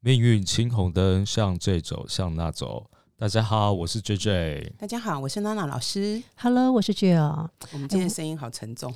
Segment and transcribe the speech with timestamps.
[0.00, 2.88] 命运青红灯，向这走，向那走。
[3.18, 4.72] 大家好，我是 J J。
[4.78, 6.22] 大家好，我是娜娜老师。
[6.36, 7.48] Hello，我是 Jill。
[7.72, 8.92] 我们今天声音好沉重，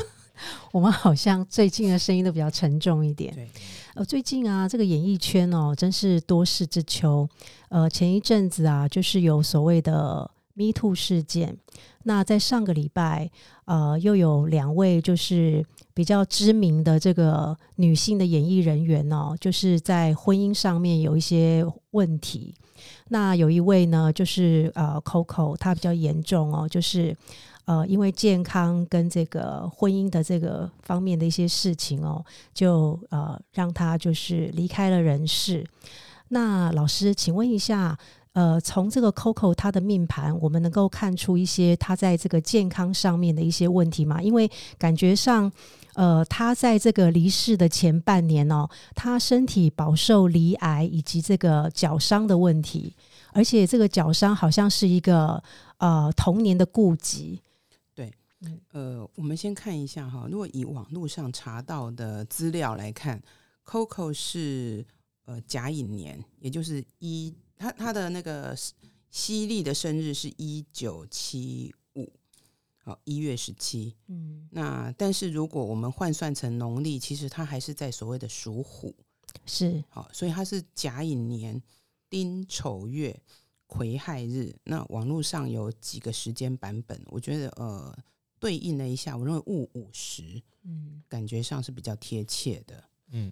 [0.72, 3.34] 我们好像最近的声音都比较沉重一点。
[3.34, 3.50] 对，
[3.94, 7.28] 呃，最近啊，这个演艺圈哦，真是多事之秋。
[7.68, 11.56] 呃，前一阵子啊，就是有所谓的 Me Too 事件。
[12.04, 13.30] 那在上个礼拜，
[13.66, 22.54] 呃，又有两位就是比较知名的这个女性的演艺人员哦，就是在婚姻上面有一些问题。
[23.08, 27.14] 那有一位呢，就是呃 Coco，她比较严重哦，就是
[27.66, 32.24] 呃因为健康跟这个婚姻的这个方面的一些事情哦，
[32.54, 35.66] 就呃让她就是离开了人世。
[36.28, 37.98] 那老师，请问一下，
[38.32, 44.22] 呃，从这个 Coco 他的命盘，我们能够看出一些他在这个健康上面的一些问题嘛？
[44.22, 44.48] 因为
[44.78, 45.50] 感觉上，
[45.94, 52.94] 呃，他在这个离世的前半年哦，他身体饱受离癌以及这个脚伤的问题，
[53.32, 55.42] 而且这个脚伤好像是一个
[55.78, 57.42] 呃童年的痼疾。
[57.92, 58.12] 对
[58.72, 63.20] 呃，我们先看一下哈，如果以网络上查到的资料来看
[63.66, 64.86] ，Coco 是
[65.26, 68.56] 呃甲寅年，也就是一，他他的那个
[69.10, 72.10] 西历的生日是一九七五，
[72.82, 73.94] 好一月十七。
[74.06, 78.96] 嗯，那但是如果我们换算成农历，其实他还是在所谓的属虎，
[79.44, 81.62] 是好，所以他是甲寅年
[82.08, 83.14] 丁丑月
[83.66, 84.56] 癸亥日。
[84.64, 87.94] 那网络上有几个时间版本，我觉得呃
[88.38, 92.82] 对应了一下，我认为戊午时嗯感觉上是比较贴切的。
[93.10, 93.30] 嗯，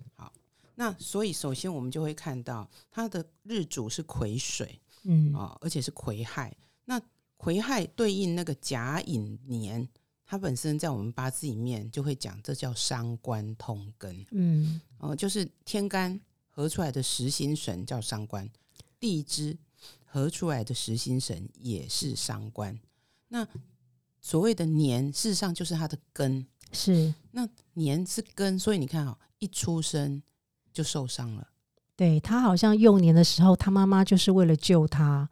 [0.79, 6.57] 那所以首先我们就会看到它的日主是癸水嗯啊、而且是癸亥。
[6.85, 7.01] 那
[7.37, 9.89] 癸亥对应那个甲寅年，
[10.25, 14.25] 它本身在我们八字里面就会讲，这叫伤官通根。
[14.31, 18.48] 嗯哦、就是天干合出来的实心神叫伤官，
[19.01, 19.59] 地支
[20.05, 22.79] 合出来的实心神也是伤官。
[23.27, 23.47] 那
[24.20, 26.47] 所谓的年，事实上就是它的根。
[26.73, 27.13] 是。
[27.33, 30.23] 那年是根，所以你看哈、一出生
[30.73, 31.46] 就受伤了。
[31.96, 35.29] 对他好像幼年的时候，他妈妈就是为了救他，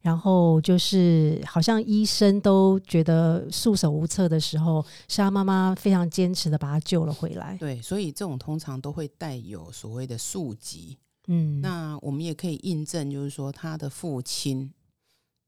[0.00, 7.56] 然后就是好像医生都觉得束手无策的时候，是他妈妈非常坚持的把他救了回来。
[7.58, 10.98] 对，所以这种通常都会带有所谓的宿疾。
[11.26, 14.70] 嗯，那我们也可以印证，就是说他的父亲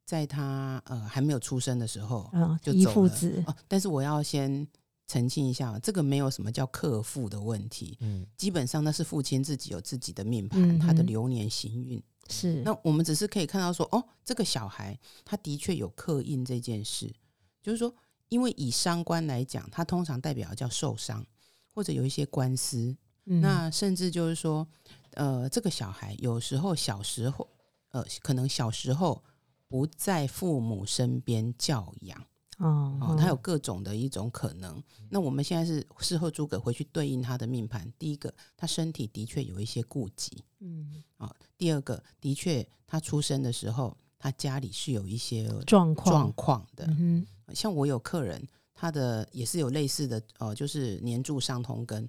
[0.07, 4.67] 在他呃还没有出生的时候，啊，依就走了父子，哦，但是我要先
[5.07, 12.03] 澄清一下，这个没有什么叫克父的问题，嗯，基本上那是父亲自己有自己的命盘，嗯他的流年行运。
[12.29, 12.63] 是。
[12.63, 17.15] 那我们只是可以看到说，哦，这个小孩他的确有刻印这件事，
[17.63, 17.95] 就是说，
[18.29, 21.25] 因为以伤官来讲，它通常代表叫受伤
[21.73, 22.97] 或者有一些官司，
[23.27, 23.41] 嗯。
[23.41, 24.67] 那甚至就是说，
[25.13, 27.49] 呃，这个小孩有时候小时候，
[27.91, 29.23] 呃，可能小时候
[29.69, 32.27] 不在父母身边教养。
[32.59, 34.83] 哦哦，他有各种的一种可能。
[35.11, 46.87] 那我们现在是事后诸葛回去对应他的命盘，第一个，他身体的确有一些顾忌嗯啊、第二个，的确他出生的时候，他家里是有一些状况状况的。
[46.89, 48.45] 嗯像我有客人，
[48.75, 52.09] 他的也是有类似的，呃，就是年柱上通根。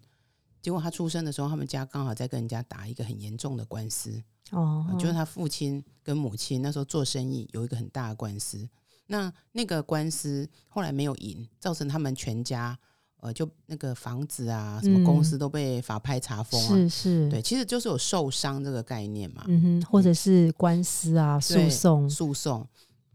[0.61, 4.21] 结果他出生的时候，他们家刚好在跟人家打一个很严重的官司，
[4.51, 8.67] 哦啊，就是他父亲跟母亲那时候做生意有一个很大的官司，
[9.07, 12.77] 那那个官司后来没有赢，造成他们全家
[13.19, 16.67] 呃就那个房子啊，什么公司都被法拍查封啊。
[16.67, 22.67] 是是对，其实就是有受伤这个概念嘛，嗯哼，或者是官司啊、诉对讼，诉讼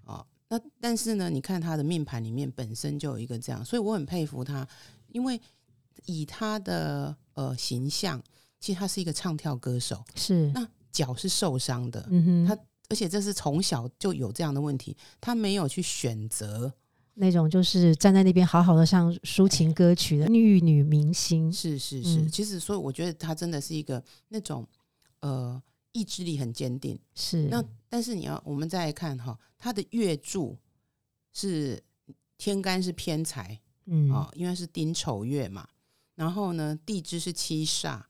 [0.05, 0.27] 哦。
[0.49, 4.67] 那但是呢，你看他的命盘里面本身就有一个这样，所以我很佩服他，
[5.09, 5.41] 因为
[6.07, 8.21] 以他的呃形象，
[8.59, 12.59] 其实他是一个唱跳歌手，是那脚是受伤的，嗯哼，他
[12.89, 16.73] 而且这是从小就有这样的问题，他没有去选择，
[17.15, 22.29] 那种就是站在那边好好的唱抒情歌曲的玉女明星，是是是，嗯。
[22.29, 24.67] 其实所以我觉得他真的是一个那种
[25.21, 25.63] 呃
[25.93, 26.99] 意志力很坚定。
[27.15, 30.59] 是那但是你要我们再来看哈，他的月柱
[31.33, 31.83] 是
[32.37, 35.67] 天干是偏财嗯哦，因为是丁丑月嘛，
[36.15, 38.03] 然后呢地支是七煞，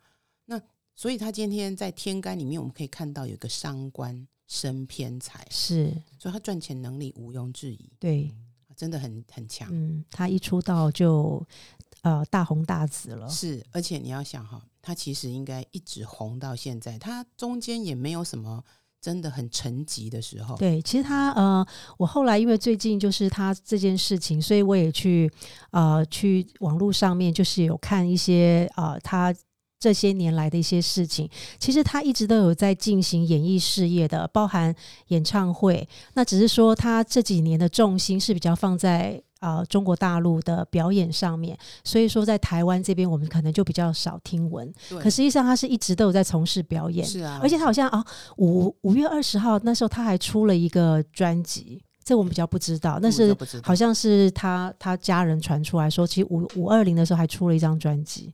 [0.47, 0.61] 那
[0.95, 5.91] 所以他今天在天干里面我们可以看到有一个伤官生偏财，是。
[6.19, 8.31] 所以他赚钱能力毋庸置疑，对，
[8.77, 9.67] 真的很很强。
[9.73, 11.43] 嗯，他一出道就
[12.03, 18.63] 呃大红大紫了，是，而且你要想哈，他其实应该一直红到现在，他中间也没有什么
[19.01, 20.55] 真的很沉寂的时候。
[20.59, 21.67] 对，其实他呃，
[21.97, 25.33] 我后来因为最近就是他这件事情，所以我也去
[25.71, 29.35] 呃去网络上面就是有看一些呃他
[29.83, 34.73] 这些年来的一些事情，其实他一直都有在进行演艺事业的，包含
[35.09, 35.89] 演唱会。
[36.15, 44.73] 那只是说他这几年的重心是比较放在啊中国大陆的表演上面，所以说在台湾这边我们可能就比较少听闻。
[44.89, 45.01] 对。
[45.01, 48.05] 可实际上他是一直都有在从事表演，是啊，而且他好像啊
[48.37, 58.33] 五五月二十号那时候他还出了一个专辑，这我们比较不知道，但是好像是他他家人传出来说，其实五五二零的时候还出了一张专辑。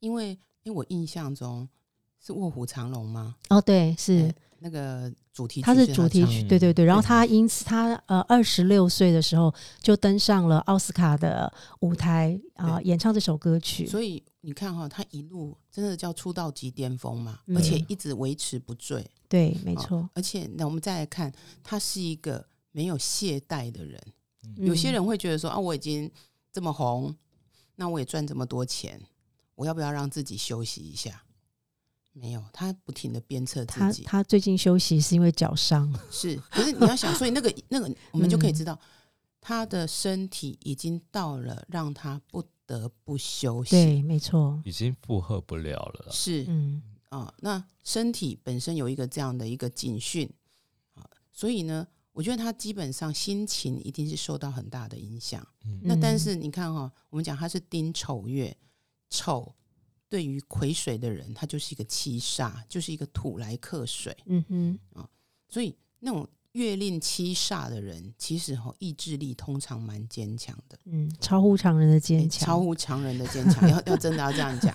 [0.00, 0.38] 因为
[0.68, 1.66] 因为我印象中
[2.20, 3.36] 是卧虎藏龙吗？
[3.48, 6.84] 哦，对，是哎那个主题曲它是主题曲，对对对。
[6.84, 11.50] 然后他因此他呃二十六岁的时候就登上了奥斯卡的
[11.80, 13.86] 舞台啊、对演唱这首歌曲。
[13.86, 19.08] 所以你看哈、他一路真的叫出道即巅峰嘛，嗯而且一直维持不坠。
[19.26, 20.10] 对，没哦错。
[20.12, 21.32] 而且那我们再来看，
[21.64, 23.98] 他是一个没有懈怠的人。
[24.44, 26.10] 嗯有些人会觉得说啊，我已经
[26.52, 27.14] 这么红，
[27.76, 29.00] 那我也赚这么多钱，
[29.58, 31.24] 我要不要让自己休息一下？
[32.12, 34.04] 没有，他不停的鞭策自己。
[34.04, 35.92] 他最近休息是因为脚伤。
[36.12, 38.78] 是，可是你要想，所以那个 那个，我们就可以嗯知道，
[39.40, 43.70] 他的身体已经到了让他不得不休息。
[43.70, 44.60] 对，没错。
[44.64, 46.12] 已经负荷不了了。
[46.12, 50.30] 是嗯啊、那身体本身有一个这样的一个警讯
[50.94, 55.44] 啊，所以呢，我觉得他基本上心情一定是受到很大的影响。
[55.64, 58.54] 嗯那但嗯是你看哈、我们讲他是丁丑月，
[59.10, 59.54] 丑
[60.08, 65.08] 对于癸水的人，他就是一个七煞，就是一个土来克水，嗯哼，啊
[65.48, 70.78] 所以那种月令七煞的人，其实哈、意志力通常蛮坚强的。
[70.84, 72.46] 嗯，超乎常人的诶坚强。
[72.46, 74.74] 超乎常人的坚强，要要真的要这样讲，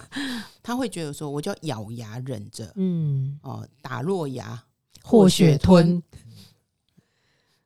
[0.61, 4.63] 他会觉得说，我就要咬牙忍着，嗯，哦、打落牙，
[5.03, 6.01] 或血吞。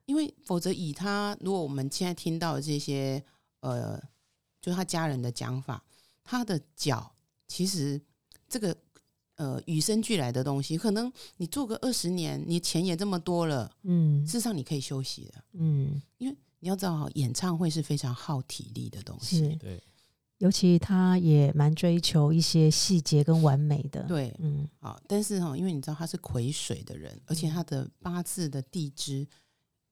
[0.06, 3.22] 因为否则以他，如果我们现在听到的这些，
[3.60, 4.02] 呃，
[4.62, 5.84] 就是他家人的讲法，
[6.30, 7.16] 他的脚
[7.48, 8.00] 其实
[8.50, 8.76] 这个
[9.38, 14.26] 呃与生俱来的东西，可能你做个二十年，你钱也这么多了，嗯。
[14.26, 15.44] 事实上你可以休息的。
[15.54, 19.82] 嗯，因为你要知道，演唱会是非常耗体力的东西，对，
[20.40, 24.68] 尤其他也蛮追求一些细节跟完美的。，对，嗯。
[24.80, 29.26] 好，但是哈、因为你知道他是癸水的人，而且他的八字的地支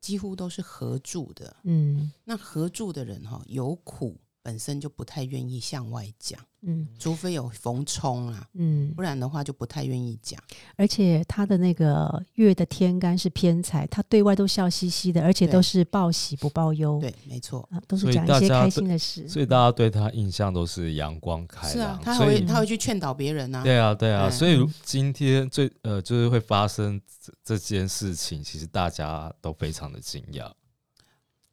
[0.01, 1.55] 几乎都是合住的。
[1.63, 2.11] 嗯。
[2.25, 10.39] 那合住的人哈、有苦本身就不太愿意向外讲，嗯除非有逢冲啊，嗯不，然的话就不太愿意讲。
[10.75, 16.99] 而且他的那个月的天干是偏财，他对外都笑嘻嘻的，而且都是报喜不报忧。
[17.01, 17.67] 对，没错。
[17.71, 19.27] 啊，都是讲一些开心的事。
[19.27, 23.63] 所以大家对他印象都是阳光开朗是啊朗，，他会他会去劝导别人啊。
[23.63, 30.51] 对啊，对啊，哎所以今天最呃，就是会发生这这件事情，其实大家都非常的惊讶。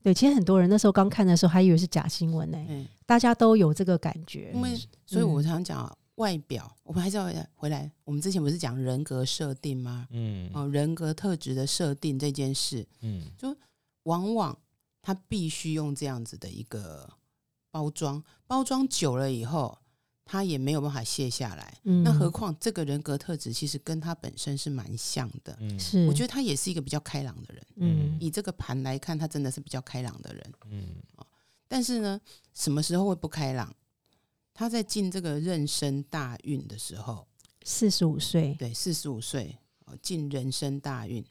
[0.03, 4.51] 对，其实很多人那时候刚看的时候还以为是假新闻呢、嗯，大家都有这个感觉。
[4.55, 4.77] 因为
[5.07, 7.91] 所以我嗯常讲啊，外表我们还是要回来。
[8.05, 10.07] 我们之前不是讲人格设定吗？
[10.11, 13.55] 嗯哦，人格特质的设定这件事，嗯，就
[14.05, 14.59] 往往
[15.01, 17.09] 他必须用这样子的一个
[17.71, 19.79] 包装，包装久了以后，
[20.33, 21.79] 他也没有办法卸下来。
[21.85, 25.55] 嗯那何况这个人格特质其实跟他本身是蛮像的。
[25.61, 27.67] 嗯是，我觉得他也是一个比较开朗的人。
[27.77, 30.53] 嗯以这个盘来看，他真的是比较开朗的人。
[30.71, 30.97] 嗯
[31.69, 32.19] 但是呢，
[32.55, 33.77] 什么时候会不开朗？
[34.55, 37.29] 他在进这个壬申大运的时候，
[37.65, 41.23] 四十五岁，对，四十五岁哦，进人生大运，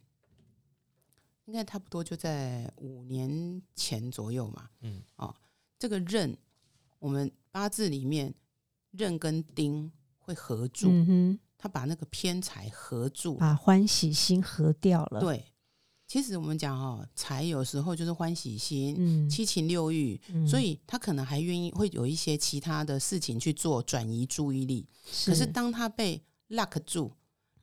[1.45, 4.69] 应该差不多就在五年前左右嘛。
[4.81, 5.35] 嗯哦，
[5.79, 6.37] 这个壬，
[6.99, 8.31] 我们八字里面
[8.91, 13.35] 壬跟丁会合住，嗯哼，他把那个偏财合住。
[13.35, 15.45] 把欢喜心合掉了。，对，
[16.07, 24.87] 其实我们讲哦，财有时候就是欢喜心，嗯，七情六欲，嗯所以他可能还愿意会有一些其他的事情去做转移注意力。
[25.25, 27.11] 可是当他被 lock 住，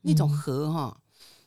[0.00, 1.00] 那种嗯河哈、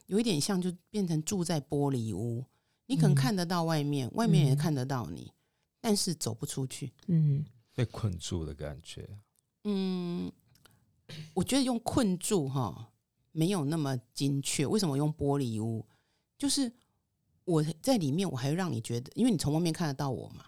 [0.06, 2.46] 有一点像就变成住在玻璃屋，
[2.86, 5.32] 你可能嗯看得到外面，外面也嗯看得到你，
[5.80, 6.92] 但是走不出去。
[7.08, 9.10] 嗯被困住的感觉。
[9.64, 10.32] 嗯，
[11.34, 12.92] 我觉得用困住哈
[13.32, 14.66] 没有那么精确。
[14.66, 15.86] 为什么用玻璃屋？
[16.38, 16.72] 就是
[17.46, 20.46] 我在里面，我还会让你觉得，因为你从外面看得到我嘛，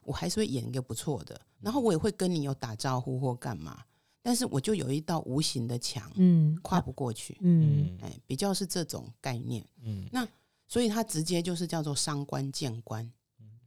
[0.00, 3.84] 我还是会演一个不错的，然后我也会跟你有打招呼或干嘛，
[4.22, 7.36] 但是我就有一道无形的墙嗯跨不过去。
[7.40, 10.26] 嗯嗯哎，比较是这种概念，嗯那
[10.66, 13.10] 所以它直接就是叫做伤官见官。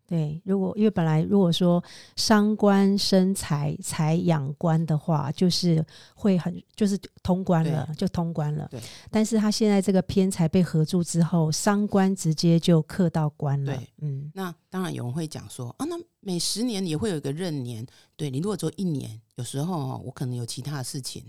[0.07, 1.83] 对，如果因为本来如果说
[2.15, 5.85] 伤官生财财养官的话，就是
[6.15, 8.65] 会很就是通关了，就通关了。
[8.71, 8.79] 对，
[9.11, 13.75] 但是他现在这个偏财被合住之后，伤官直接就克到官了。
[13.75, 17.85] 对，嗯那当然有人会讲说啊，那每十年也会有一个闰年，
[18.15, 21.21] 对你如果做一年，有时候哦，我可能有其他的事情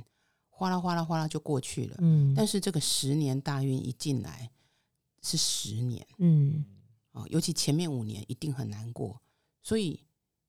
[0.50, 1.97] 哗啦哗啦哗啦就过去了。
[1.99, 4.49] 嗯，但是这个十年大运一进来
[5.20, 6.64] 是十年嗯
[7.19, 9.21] 啊、尤其前面五年一定很难过，
[9.63, 10.05] 所以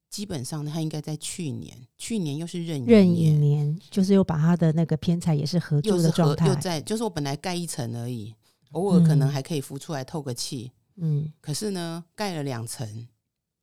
[0.10, 8.36] 基本上他应该在去年，去年又是壬壬寅寅年，就是又把他的那个偏财也是合又是合住的状态又，在，就是我本来盖一层而已，
[8.72, 11.32] 偶尔可能嗯还可以浮出来透个气，嗯。
[11.42, 13.08] 可是呢，盖了两层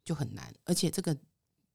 [0.05, 1.17] 就很难，而且这个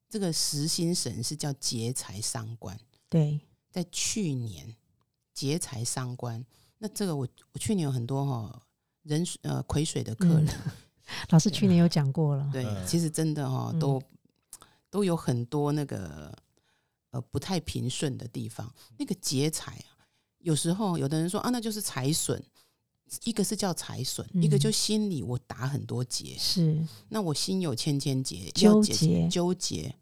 [0.08, 4.74] 这个实心神是叫劫财伤官，对，在去年
[5.32, 6.44] 劫财伤官，
[6.78, 8.62] 那这个我我去年有很多哈、
[9.02, 10.48] 人呃癸水的客人，
[11.30, 12.86] 老师去年有讲过了，对，嗯。
[12.86, 13.78] 其实真的哈、嗯。
[13.78, 14.02] 都
[14.90, 16.36] 都有很多那个
[17.10, 18.72] 呃不太平顺的地方。
[18.98, 20.04] 那个劫财啊，
[20.38, 22.42] 有时候有的人说啊，那就是财损。
[23.24, 26.82] 一个是叫财损，一个嗯就心里我打很多结，是。
[27.10, 29.94] 那我心有千千结，纠要解结纠结。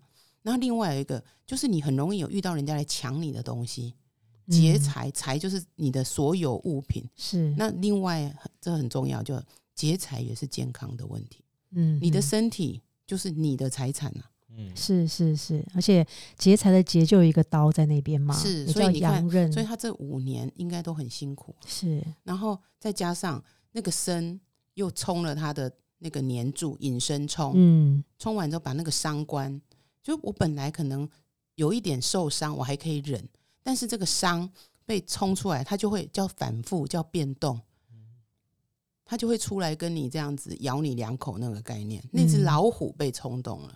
[0.43, 3.95] 然后另外有一个就是你很容易有遇到人家来抢你的东西，
[4.47, 7.05] 劫嗯财财就是你的所有物品。
[7.17, 7.53] 是。
[7.59, 9.35] 那另外这很重要，就
[9.81, 11.43] 劫财也是健康的问题。
[11.71, 16.07] 嗯，你的嗯身体就是你的财产啊，嗯，是是是，而且
[16.37, 21.57] 劫财的劫就有一个刀在那边嘛，是所以你看，所以他这五年应该都很辛苦。
[21.65, 22.05] 是。
[22.25, 24.39] 然后再加上那个身
[24.75, 28.05] 又冲了他的那个年柱引申冲，嗯。
[28.19, 29.59] 冲完之后把那个伤官，
[30.03, 31.09] 就我本来可能
[31.55, 33.27] 有一点受伤，我还可以忍，
[33.63, 34.51] 但是这个伤
[34.85, 37.59] 被冲出来，它就会叫反复，叫变动，
[39.11, 42.01] 它就会出来跟你这样子咬你两口那个概念。
[42.13, 43.75] 那只嗯老虎被冲动了，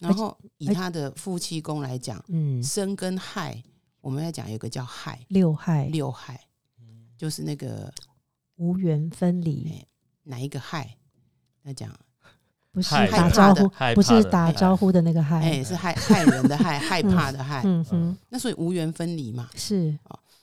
[0.00, 3.62] 然后以而他的夫妻宫来讲，嗯生跟害，
[4.00, 6.40] 我们要讲有一个叫害六害六害，
[7.18, 7.92] 就是那个
[8.56, 9.86] 无缘分离，哎
[10.22, 10.96] 哪一个害？
[11.64, 11.94] 要讲
[12.72, 17.60] 不是害打怕的招呼，不是打招呼的那个害，哎是害害人的害， 害怕的害。
[17.66, 19.50] 嗯哼，那所以无缘分离嘛。
[19.54, 19.98] 是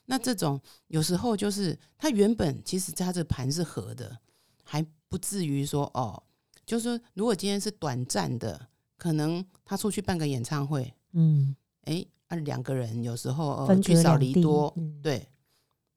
[0.10, 4.18] 那这种有时候就是他原本其实他这盘是合的，
[4.64, 6.24] 还不至于说哦，
[6.66, 15.28] 就是说如果今天是短暂的，可能他出去办个演唱会，嗯，哎啊两个人有时候呃分聚少离多，嗯对，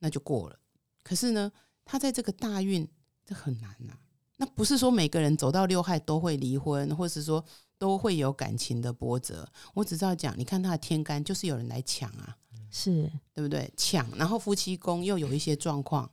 [0.00, 0.58] 那就过了。
[1.02, 1.50] 可是呢，
[1.84, 2.86] 他在这个大运
[3.24, 3.96] 这很难呐、
[4.36, 7.44] 那不是说每个人走到六害都会离婚，或是说
[7.78, 9.48] 都会有感情的波折。
[9.74, 12.36] 我只知道讲，你看他的天干就是有人来抢啊，
[12.70, 13.72] 是对不对？
[13.76, 16.10] 抢，然后夫妻宫又有一些状况，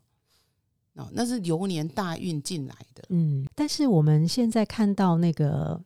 [0.95, 3.03] 哦，那是流年大运进来的。
[3.09, 5.81] 嗯，但是我们现在看到那个。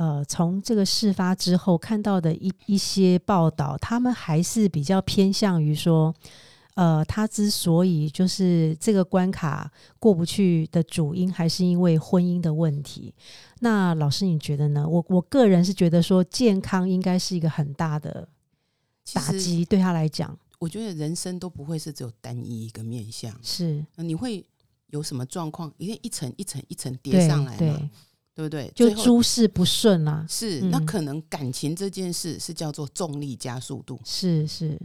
[0.00, 6.14] 呃，从这个事发之后看到的一一些报道，他们还是比较偏向于说，
[6.74, 13.12] 呃，他之所以就是这个关卡过不去的主因，还是因为婚姻的问题。
[13.58, 14.86] 那老师，你觉得呢？
[14.88, 18.28] 我我个人是觉得说，健康应该是一个很大的
[19.14, 24.44] 打击，对他来讲我觉得人生都不会是只有单一一个面向，是你会
[24.88, 27.90] 有什么状况，一定一层一层一层叠上来嘛，对，
[28.34, 28.72] 对不对？
[28.74, 34.00] 就诸事不顺啦、是，嗯那可能感情这件事是叫做重力加速度。
[34.04, 34.80] 是是，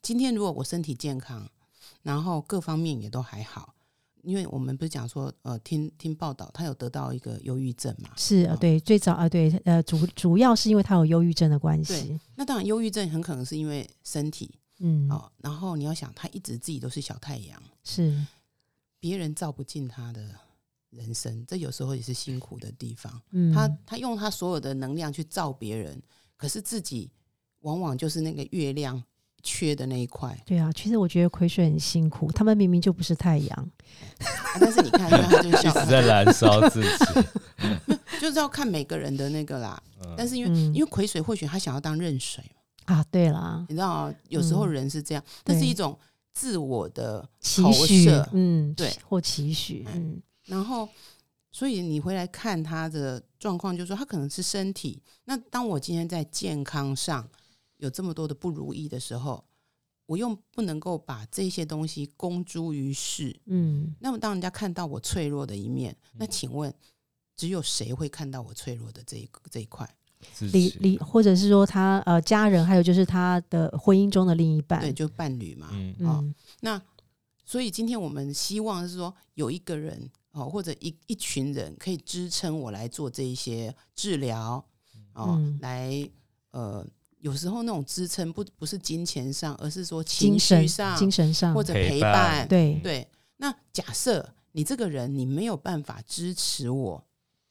[0.00, 1.46] 今天如果我身体健康，
[2.02, 3.74] 然后各方面也都还好，
[4.22, 8.10] 因为我们不是讲说，呃，听听报道，他有得到一个忧郁症嘛？
[8.16, 18.24] 是呃哦对，最早啊，对，呃，主主要是因为他有忧郁症的关系，那当然，忧郁症很可能是因为身体嗯，哦，然后你要想，他一直自己都是小太阳，是，
[19.00, 20.34] 别人照不进他的
[20.90, 23.20] 人生，这有时候也是辛苦的地方。
[23.30, 26.00] 嗯，他他用他所有的能量去照别人，
[26.36, 27.10] 可是自己
[27.60, 29.02] 往往就是那个月亮
[29.48, 30.36] 缺的那一块。
[30.44, 33.70] 对啊，其实我觉得癸水很辛苦，他们明明就不是太阳，
[34.20, 37.96] 啊但是你看，他就是 一直在燃烧自己。
[38.20, 39.80] 就是要看每个人的那个啦。
[40.04, 42.44] 嗯但是因为、嗯因为癸水或许他想要当壬水
[42.86, 45.98] 嘛，啊，对啦，你知道啊，有时候嗯人是这样，那是一种
[46.34, 50.88] 自我的期投许射，嗯，对，或期许，嗯，然后，
[51.50, 55.00] 所以你回来看他的状况，就是说他可能是身体。
[55.24, 57.28] 那当我今天在健康上
[57.78, 59.44] 有这么多的不如意的时候，
[60.06, 63.40] 我又不能够把这些东西公诸于世。
[63.46, 66.72] 嗯，那么当人家看到我脆弱的一面，那请问，
[67.36, 69.88] 只有谁会看到我脆弱的这一这一块？
[70.34, 75.68] 自己离离，或者是说他呃家人，还有就是他的婚姻中的另一半，对，就伴侣嘛。
[75.72, 76.82] 嗯那
[77.44, 84.62] 所以今天我们希望是说有一个人哦，或者一一群人可以支撑我来做这一些治疗
[85.14, 86.10] 哦，嗯来
[86.50, 86.84] 呃，
[87.20, 92.48] 有时候那种支撑不不是金钱上，而是说精情绪神上精神上或者陪陪伴伴。
[92.48, 97.04] 对，对，那假设你这个人你没有办法支持我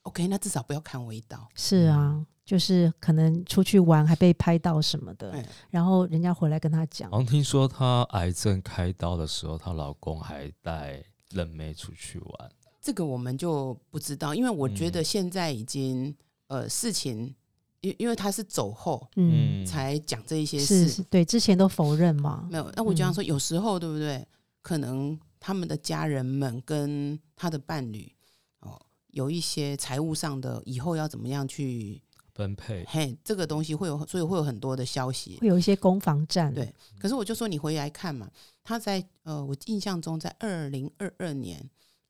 [0.04, 1.48] ，OK，那至少不要砍我一刀。
[1.56, 12.52] 是啊，就是可能出去玩还被拍到什么的，哎然后人家回来跟他讲好，像听说她癌症开刀的时候，她老公还带冷妹出去玩。
[12.82, 16.16] 这个我们就不知道，因为我觉得嗯现在已经、
[16.48, 17.36] 呃事情，
[17.82, 22.72] 因因为他是走后嗯，才讲这一些事，是是，对，之前都否认嘛，没有。
[22.76, 24.28] 那我就想嗯说，有时候对不对？
[24.62, 28.12] 可能他们的家人们跟他的伴侣
[28.60, 32.02] 哦，有一些财务上的以后要怎么样去，
[32.34, 35.38] 分配，嘿，这个东西会有，所以会有很多的消息。
[35.40, 38.30] 会有一些攻防战，对可是我就说你回来看嘛，
[38.64, 41.64] 他在呃，我印象中在二零二二年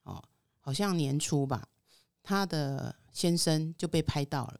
[0.04, 0.24] 哦，
[0.60, 1.68] 好像年初吧，
[2.24, 4.60] 他的先生就被拍到了。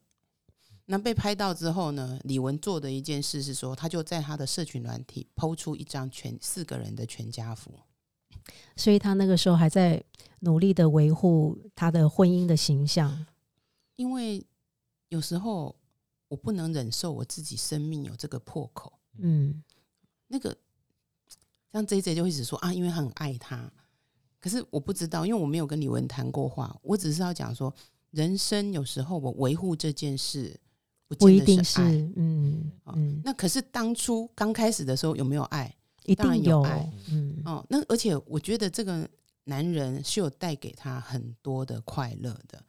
[0.89, 7.72] 那被拍到之后呢，李玟做的一件事是说，他就在他的社群软体抛出一张全四个人的全家福。
[8.77, 10.01] 所以他那个时候还在
[10.39, 13.25] 努力的维护他的婚姻的形象，
[13.98, 14.46] 因为
[15.10, 15.75] 有时候
[16.29, 18.94] 我不能忍受我自己生命有这个破口。
[19.17, 19.62] 嗯
[20.27, 20.56] 那个
[21.74, 23.70] 像 J J 就会一直说啊，因为他很爱他。
[24.39, 27.74] 可是我不知道，因为我没有跟李玟谈过话，我只是要讲说，
[28.12, 30.58] 人生有时候我维护这件事，
[31.08, 31.92] 不不一定是爱。
[32.16, 35.74] 嗯哦嗯，那可是当初刚开始的时候有没有爱？
[36.06, 37.42] 一当然定有有爱，嗯。
[37.46, 39.08] 哦，那而且我觉得这个
[39.44, 42.64] 男人是有带给他很多的快乐的，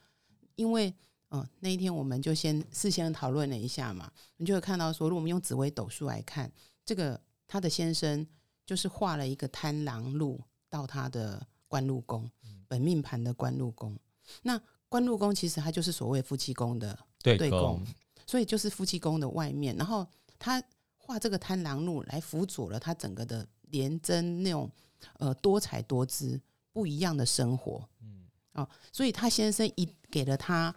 [0.57, 0.89] 因为
[1.31, 6.51] 嗯、呃那一天我们就先事先讨论了一下嘛，你就会看到说，如果我们用紫微斗数来看，
[6.85, 8.27] 这个他的先生
[8.67, 12.29] 就是画了一个贪狼路到他的官禄宫，
[12.67, 13.97] 本命盘的官禄宫。
[14.43, 17.83] 那官禄宫其实它就是所谓夫妻宫的对宫，
[18.29, 20.07] 所以就是夫妻宫的外面，然后
[20.39, 20.63] 他
[20.99, 24.71] 画这个贪狼路来辅佐了他整个的廉贞那种
[25.15, 26.39] 呃多彩多姿
[26.71, 28.27] 不一样的生活，嗯。
[28.53, 30.75] 哦，所以他先生一给了他，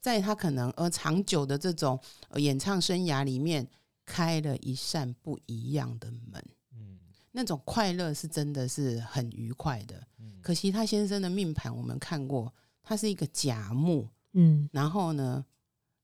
[0.00, 2.00] 在他可能呃长久的这种、
[2.30, 3.64] 呃、演唱生涯里面
[4.04, 6.98] 开了一扇不一样的门，嗯。
[7.30, 10.02] 那种快乐是真的是很愉快的。
[10.18, 10.40] 嗯。
[10.42, 12.52] 可惜他先生的命盘我们看过，
[12.82, 14.68] 他是一个甲木，嗯。
[14.72, 15.44] 然后呢，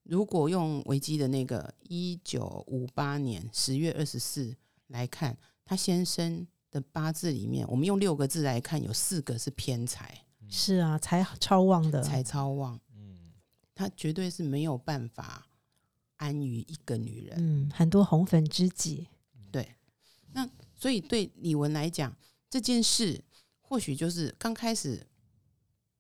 [0.05, 4.55] 如果用维基的那个一九五八年十月二十四
[4.87, 13.33] 来看，他先生的八字里面，我们用六个字来看，有四个是偏财，是啊，财超旺的，财超旺，嗯。
[13.75, 15.47] 他绝对是没有办法
[16.17, 17.37] 安于一个女人。
[17.39, 19.09] 嗯，很多红粉知己，
[19.51, 19.75] 对，
[20.33, 22.15] 那所以对李玟来讲，
[22.49, 23.25] 这件事
[23.61, 25.07] 或许就是刚开始。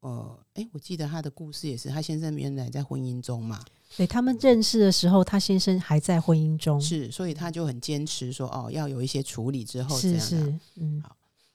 [0.00, 3.64] 呃，哎，我记得他的故事也是，他先生原来在婚姻中嘛，
[3.96, 10.52] 对他们认识的时候，他先生还在婚姻中，是，所以他就很坚持说，哦，要有一些处理之后这是样的。
[10.52, 11.02] 是，嗯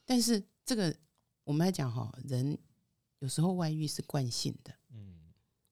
[0.05, 0.95] 但是这个
[1.43, 2.57] 我们来讲哈，人
[3.19, 4.73] 有时候外遇是惯性的。
[4.91, 5.15] 嗯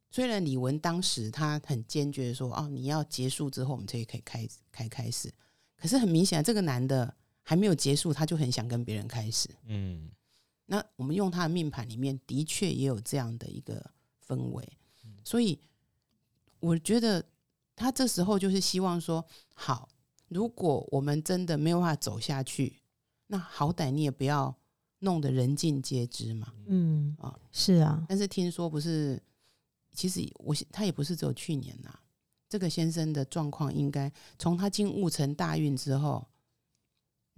[0.10, 5.32] 虽然李文当时他很坚决地说，哦，你要结束之后，我们才可以开开开始。
[5.76, 9.50] 可是很明显，这个男的还没有结束，他就很想跟别人开始。
[9.66, 10.10] 嗯
[10.66, 13.90] 那我们用他的命盘里面，的确也有这样的一个
[14.28, 14.78] 氛围，
[15.24, 15.60] 所以
[16.60, 17.24] 我觉得
[17.76, 19.90] 他这时候就是希望说，好，
[20.28, 22.82] 如果我们真的没有办法走下去，
[23.28, 24.56] 那好歹你也不要
[25.00, 26.54] 弄得人尽皆知嘛。
[26.66, 29.22] 嗯啊是啊，但是听说不是，
[29.94, 32.00] 其实我他也不是只有去年呐、
[32.50, 36.28] 这个先生的状况应该从他进戊辰大运之后，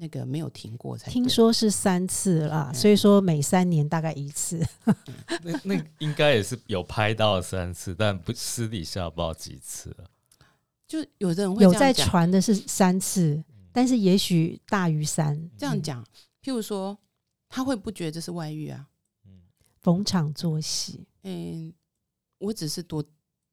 [0.01, 1.13] 那个没有停过才对。
[1.13, 2.73] 听说是三次啦，嗯。
[2.73, 4.65] 所以说每三年大概一次，
[5.43, 10.09] 那那应该也是有拍到三次，但不私底下不知道几次了。
[10.87, 16.03] 就有的人会有在传的是三次，但是也许大于三，嗯这样讲，
[16.41, 16.97] 譬如说，
[17.49, 18.87] 他会不觉得这是外遇啊？
[19.25, 19.41] 嗯。
[19.81, 21.73] 逢场作戏，嗯，
[22.39, 23.03] 我只是多，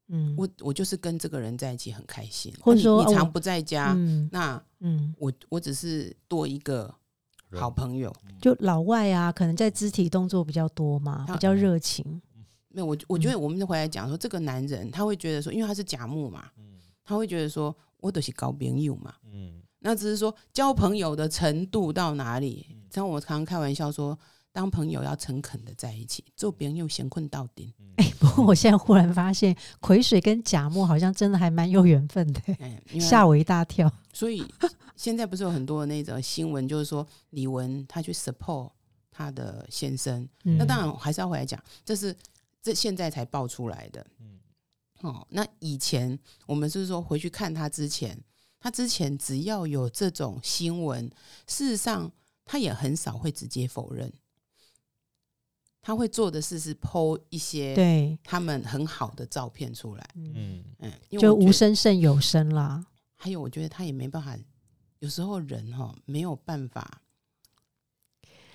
[0.09, 6.95] 嗯，我我就是跟这个人在一起很开心，或者说你常不在家，嗯那嗯，我我只是多一个
[7.53, 8.15] 好朋友。
[8.41, 12.21] 就老外啊，可能在肢体动作比较多嘛，比较热情，
[12.69, 16.51] 没有，我我觉得我们回来讲说，这个男人他会觉得说，因为他是甲木嘛，
[17.05, 19.63] 他会觉得说我都是搞朋友嘛，嗯。
[19.79, 22.67] 那只是说交朋友的程度到哪里。
[22.91, 24.19] 像我常常开玩笑说，
[24.57, 27.71] 当朋友要诚恳的在一起，做朋友闲困到顶。
[27.97, 32.41] 哎、不过我现在忽然发现，癸水跟甲木好像真的还蛮有缘分的，
[32.99, 33.93] 吓我一大跳。
[34.15, 34.43] 所以
[34.97, 38.71] 现在不是有很多的那种新闻，就是说李玟她去 support
[39.11, 42.17] 她的先生，嗯那当然还是要回来讲，这是
[42.63, 44.07] 这现在才爆出来的。
[45.03, 48.19] 哦，那以前我们是说回去看他之前，
[48.59, 51.11] 他之前只要有这种新闻，
[51.47, 52.11] 事实上
[52.47, 54.11] 他也很少会直接否认。
[55.87, 62.85] 他会做的事是剖一些对，他们很好的照片出来，嗯，嗯，嗯，因为就无声胜有声啦。
[63.15, 64.37] 还有，我觉得他也没办法，
[64.99, 67.01] 有时候人哈没有办法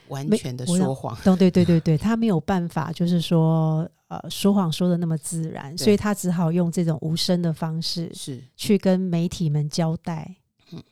[0.09, 8.43] 完全的说谎， 对对对对对，他没有办法，就是说呃说谎说的那么自然，所以他只好用这种无声的方式是。
[8.57, 10.35] 去跟媒体们交代。
[10.71, 10.83] 嗯。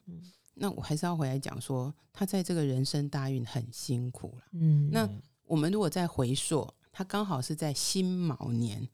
[0.54, 4.43] 那我还是要回来讲说，他在这个人生大运很辛苦了。
[4.54, 5.10] 嗯，那
[5.49, 8.88] 我们如果再回溯，他刚好是在辛卯年，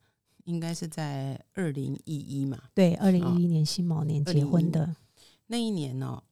[0.44, 4.96] 应该是在二零一一嘛，对，二零一一年辛卯年结婚的，
[5.48, 6.22] 那一年呢、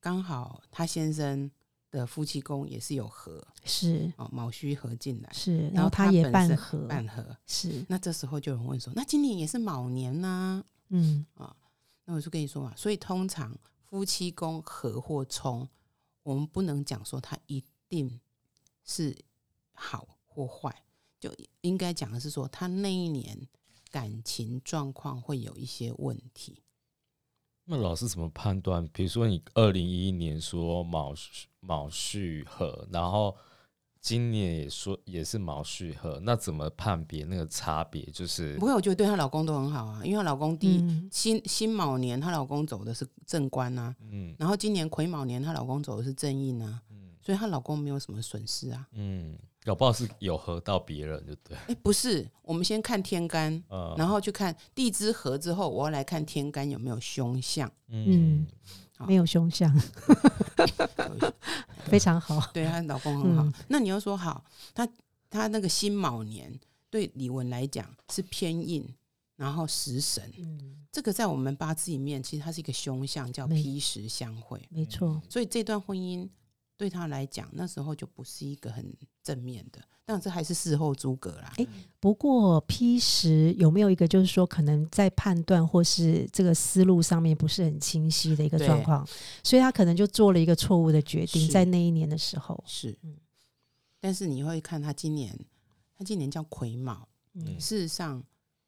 [0.00, 1.50] 刚好他先生
[1.90, 7.36] 的夫妻宫也是有合是哦，卯戌合进来，是，然后他也半合，半合。
[7.46, 11.54] 是，那这时候就有人问说，那今年也是卯年呐、嗯啊
[12.06, 15.68] 那我就跟你说嘛，所以通常夫妻宫合或冲，
[16.22, 18.18] 我们不能讲说它一定
[18.82, 19.16] 是
[19.74, 20.74] 好或坏，
[21.20, 23.46] 就应该讲的是说，他那一年
[23.90, 26.62] 感情状况会有一些问题。
[27.66, 28.86] 那老师怎么判断？
[28.92, 33.34] 比如说你二零一一年说卯戌卯戌合，然后
[34.02, 38.04] 今年也说也是卯戌合，那怎么判别那个差别？
[38.12, 48.86] 就是不会，我觉得对她老公都很好啊，因为她老公第一、嗯辛辛卯年，她老公走的是正官啊，嗯然后今年癸卯年，她老公走的是正印啊，嗯所以她老公没有什么损失啊。
[48.92, 51.56] 嗯，搞不好是有合到别人，就对。
[51.68, 57.70] 哎，不是，我们先看天干，嗯，然后去看地支合之后，我要来看天干有没有凶相。
[57.88, 58.46] 嗯
[58.96, 59.74] 好没有凶相，
[61.84, 62.48] 非常好。
[62.52, 63.42] 对她老公很好。
[63.42, 64.88] 嗯那你要说好，她
[65.28, 66.52] 她那个辛卯年
[66.90, 68.86] 对李文来讲是偏印，
[69.34, 74.62] 然后食神，嗯，这个在我们八字里面其实它是一个凶相，叫没披食相会。
[74.70, 76.28] 没错，所以这段婚姻
[76.76, 79.80] 对他来讲，那时候就不是一个很正面的。
[80.06, 81.50] 但这还是事后诸葛啦。
[81.56, 81.66] 诶
[81.98, 89.08] 不过 P 十有没有一个就是说，可能在判断或是这个思路上面不是很清晰的一个对状况，
[89.42, 92.62] 所以他可能就做了一个错误的决定，在那一年的时候。
[92.66, 93.16] 是嗯，
[93.98, 95.34] 但是你会看他今年，
[95.96, 97.08] 他今年叫癸卯。
[97.32, 98.22] 嗯事实上，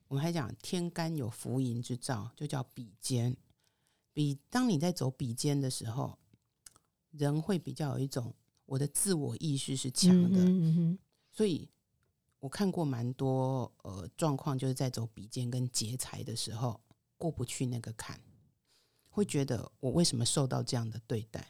[0.08, 3.36] 我们还讲天干有福淫之兆，就叫比肩。
[4.14, 6.18] 比当你在走比肩的时候，
[7.18, 10.98] 人会比较有一种我的自我意识是强的，嗯嗯嗯
[11.32, 11.68] 所以
[12.40, 16.80] 我看过蛮多呃状况，就是在走比肩跟劫财的时候
[17.16, 18.20] 过不去那个坎，
[19.08, 21.46] 会觉得我为什么受到这样的对待？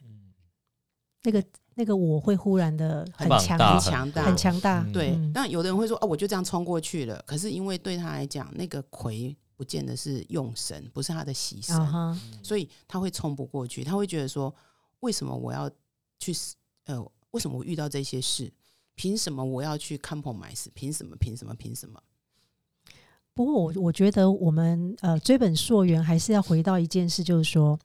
[1.22, 7.20] 那个那个我会忽然的很强大很强大很强大，嗯对，嗯那有的人会说，哦，我就这样冲过去了。
[7.26, 11.76] 可是因为对他来讲，那个魁不见得是用神，不是他的喜神，
[12.44, 13.83] 所以他会冲不过去。
[13.83, 14.55] 他会觉得说，
[15.07, 15.71] 为什么我要
[16.19, 16.35] 去
[16.87, 18.53] 呃，为什么我遇到这些事？
[18.97, 20.66] 凭什么我要去 compromise？
[20.75, 21.14] 凭什么？
[21.14, 21.55] 凭什么？
[21.55, 22.03] 凭什么？
[23.33, 27.79] 不过我我觉得我们呃追本溯源还是要回到一件事，就是说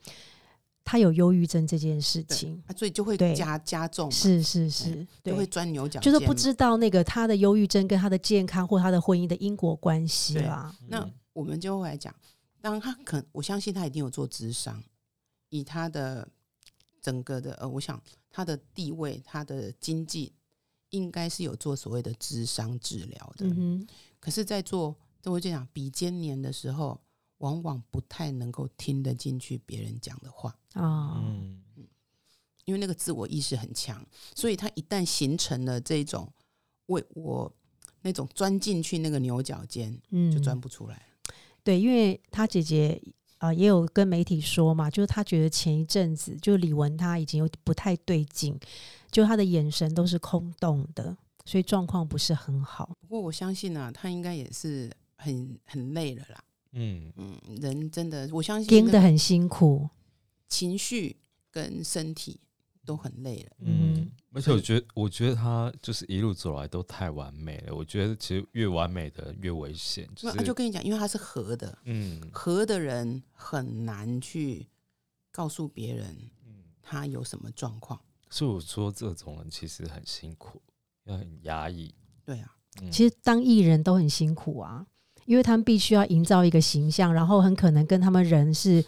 [0.84, 10.76] 他有忧郁症这件事情，啊，所以就会对加加重嘛，是是是，就会，钻牛角尖，就是不知道那个他的忧郁症跟他的健康或他的婚姻的因果关系对啦。
[10.88, 12.16] 那我们就会来讲，
[12.62, 14.82] 当他可我相信他一定有做智商，
[15.50, 16.26] 以他的
[17.02, 20.34] 整个的呃，我想他的地位、他的经济，
[20.90, 23.48] 应该是有做所谓的智商治疗的。
[23.48, 23.86] 嗯，
[24.20, 27.02] 可是，在做我就会这样比肩年的时候，
[27.40, 31.62] 往往不太能够听得进去别人讲的话，啊，嗯
[32.66, 36.32] 因为那个自我意识很强，所以他一旦形成了这种
[36.86, 37.52] 为我
[38.02, 41.08] 那种钻进去那个牛角尖，嗯，就钻不出来。
[41.64, 48.58] 对，因为他姐姐啊、呃也有跟媒体说嘛，就是他觉得前一阵子就李玟他已经有不太对劲，
[49.12, 52.96] 就他的眼神都是空洞的，所以状况不是很好。
[53.02, 56.44] 不过我相信啊，他应该也是很很累了啦。
[56.74, 59.90] 嗯嗯，人真的，我相信那个盯得很辛苦，
[60.48, 61.18] 情绪
[61.50, 62.40] 跟身体
[62.86, 63.52] 都很累了。
[63.60, 67.76] 嗯，而且我觉得，我觉得他就是一路走来都太完美了。
[67.76, 70.08] 我觉得其实越完美的越危险，
[70.44, 74.68] 就跟你讲，因为他是合的，嗯合的人很难去
[75.32, 76.16] 告诉别人
[76.46, 78.00] 嗯，他有什么状况。
[78.30, 80.62] 所以我说这种人其实很辛苦，
[81.04, 81.94] 要很压抑。
[82.24, 84.86] 对啊，嗯其实当艺人都很辛苦啊，
[85.26, 88.84] 因为他们必须要营造一个形象，然后很可能跟他们人是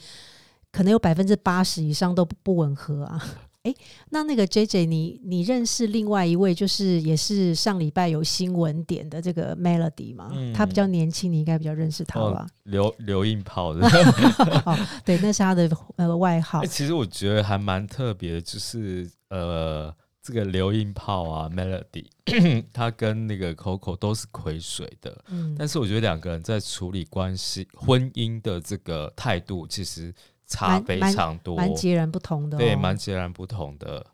[0.72, 3.22] 可能有百分之八十以上都不不吻合啊。
[3.64, 3.74] 诶，
[4.10, 10.32] 那那个 J J，你你认识另外一位，就是也是上礼拜有新闻点的这个 Melody 吗？
[10.34, 12.46] 嗯他比较年轻，你应该比较认识他吧？
[12.64, 13.88] 留留印炮的。
[14.66, 16.68] 哦，对，那是他的呃外号哎、。
[16.68, 22.06] 其实我觉得还蛮特别的，就是呃，这个刘英炮啊，Melody，
[22.74, 30.14] 他跟那个 Coco 都是癸水的，嗯，但是我觉得两个人在处理关系、婚姻的这个态度，其实
[30.48, 34.06] 差蛮非蛮常多，蛮截然不同的、哦，对，蛮截然不同的。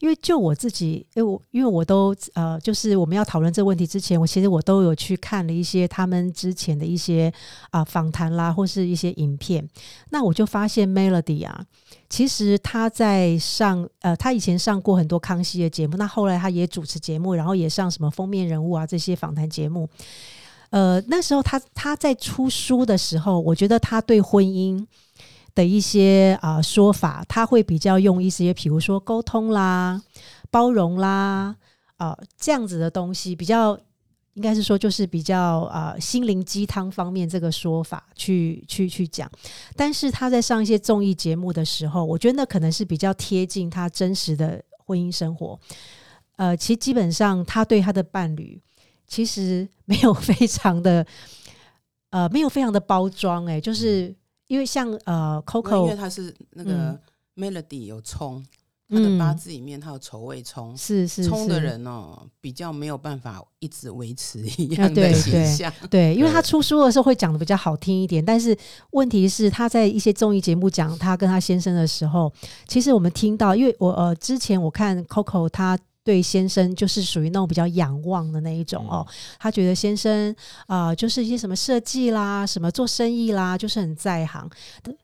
[0.00, 7.32] 因为就我自己，因为我因为我都呃，就是我们要讨论这个问题之前，我其实我都有去看了一些他们之前的一些
[7.70, 9.66] 啊、访谈啦，或是一些影片。
[10.10, 11.64] 那我就发现 Melody 啊，
[12.10, 19.88] 其实他在上呃，他以前上过很多康熙的节目，那后来他也主持节目，然后也上什么封面人物啊这些访谈节目。
[20.68, 24.84] 呃，那时候他他在出书的时候，我觉得他对婚姻
[25.54, 30.02] 的一些啊、说法，他会比较用一些，比如说沟通啦、
[30.50, 31.56] 包容啦，
[31.96, 33.78] 啊、这样子的东西，比较
[34.34, 39.30] 应该是说就是比较啊、心灵鸡汤方面这个说法去去去讲。
[39.76, 45.58] 但是他在上一些综艺节目的时候，我觉得那可能是比较贴近他真实的婚姻生活。
[46.36, 48.60] 呃，其实基本上他对他的伴侣
[49.06, 51.06] 其实没有非常的
[52.10, 54.12] 呃没有非常的包装、哎，就是
[54.46, 57.00] 因为像呃 Coco，因为他是那嗯个
[57.36, 58.44] Melody 有冲，
[58.88, 65.72] 他的八字里面他有丑未冲，是是冲的人哦，比较没有办法一直维持一啊样的对对形象。
[65.90, 68.56] 对，因为他出书的时候会讲的比较好听一点，但是
[68.90, 72.32] 问题是他在一些综艺节目讲他跟他先生的时候，
[72.68, 75.78] 其实我们听到，因为我呃之前我看 Coco 他。
[76.04, 79.04] 对先生就是属于那种比较仰望的那一种哦，
[79.38, 80.30] 他觉得先生
[80.66, 84.48] 啊、呃就是一些什么设计啦、什么做生意啦，就是很在行。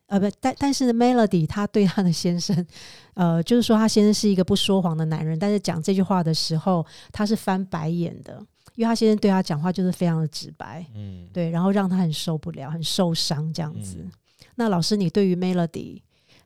[0.07, 2.67] 呃，不，但但是 Melody 他对他的先生，
[3.15, 8.35] 呃，就是说他先生是一个不说谎的男人，但是讲这句话的时候，他是翻白眼的，
[8.75, 10.85] 因为他先生对他讲话就是非常的直白。
[10.95, 13.97] 嗯，对，然后让他很受不了，很受伤这样子。
[14.01, 14.11] 嗯
[14.57, 16.03] 那老师，你对于 Melody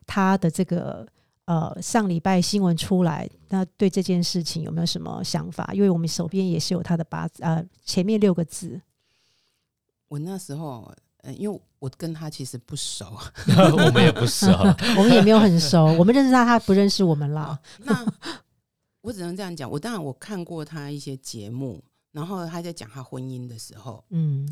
[0.07, 1.05] 他的这个
[1.45, 5.69] 呃上礼拜新闻出来，那对这件事情有没有什么想法？
[5.73, 8.81] 因为我们手边也是有他的八字，呃，前面六个字，
[10.07, 13.05] 我那时候，呃，因为我跟他其实不熟，
[13.47, 14.47] 我们也不熟。
[14.97, 17.59] 我们也没有很熟，我们认识他，他不认识我们啦啊。
[17.79, 18.05] 那
[19.01, 19.69] 我只能这样讲。
[19.69, 24.51] 我当然我看过他一些节目，然后他在讲他婚姻的时候，嗯，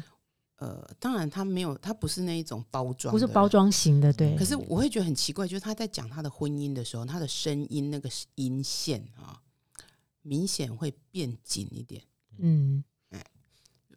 [0.63, 3.49] 呃，当然他没有，他不是那一种包装，不是包。
[3.49, 4.45] 装型的，对可。
[4.45, 9.41] 是我会觉得很奇怪，就是他在讲他的婚姻的时候，他的声音那个音线啊，
[10.21, 12.02] 明显会变紧一点。
[12.38, 12.82] 嗯